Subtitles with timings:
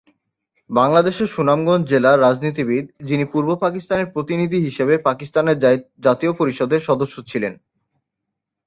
[0.69, 5.57] বাংলাদেশের সুনামগঞ্জ জেলার রাজনীতিবিদ যিনি পূর্ব পাকিস্তানের প্রতিনিধি হিসাবে পাকিস্তানের
[6.03, 7.53] জাতীয় পরিষদের সদস্য ছিলেন।